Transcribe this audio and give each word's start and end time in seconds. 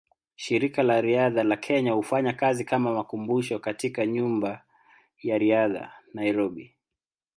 Shirika 0.35 0.83
la 0.83 1.01
Riadha 1.01 1.43
la 1.43 1.57
Kenya 1.57 1.93
hufanya 1.93 2.33
kazi 2.33 2.65
kama 2.65 2.93
makumbusho 2.93 3.59
katika 3.59 4.05
Nyumba 4.05 4.63
ya 5.23 5.37
Riadha, 5.37 5.93
Nairobi. 6.13 6.75